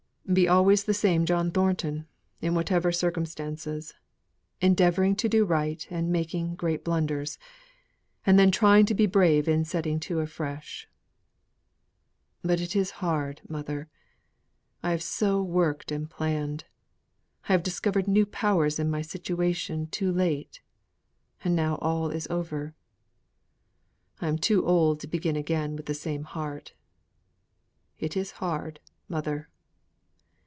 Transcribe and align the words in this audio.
"Be 0.33 0.47
always 0.47 0.85
the 0.85 0.93
same 0.93 1.25
John 1.25 1.51
Thornton 1.51 2.07
in 2.39 2.55
whatever 2.55 2.93
circumstances; 2.93 3.95
endeavouring 4.61 5.13
to 5.17 5.27
do 5.27 5.43
right, 5.43 5.85
and 5.91 6.09
making 6.09 6.55
great 6.55 6.85
blunders; 6.85 7.37
and 8.25 8.39
then 8.39 8.49
trying 8.49 8.85
to 8.85 8.93
be 8.93 9.07
brave 9.07 9.49
in 9.49 9.65
setting 9.65 9.99
to 10.01 10.21
afresh. 10.21 10.87
But 12.43 12.61
it 12.61 12.77
is 12.77 12.91
hard, 13.03 13.41
mother. 13.49 13.89
I 14.81 14.91
have 14.91 15.05
worked 15.21 15.91
and 15.91 16.09
planned. 16.09 16.63
I 17.49 17.51
have 17.51 17.61
discovered 17.63 18.07
new 18.07 18.25
powers 18.25 18.79
in 18.79 18.89
my 18.89 19.01
situation 19.01 19.87
too 19.87 20.13
late 20.13 20.61
and 21.43 21.57
now 21.57 21.75
all 21.81 22.09
is 22.09 22.25
over. 22.29 22.73
I 24.21 24.29
am 24.29 24.37
too 24.37 24.65
old 24.65 25.01
to 25.01 25.07
begin 25.07 25.35
again 25.35 25.75
with 25.75 25.87
the 25.87 25.93
same 25.93 26.23
heart. 26.23 26.73
It 27.99 28.15
is 28.15 28.31
hard, 28.39 28.79
mother." 29.09 29.49